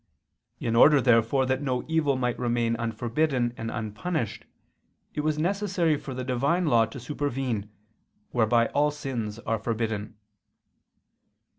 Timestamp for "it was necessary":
5.13-5.95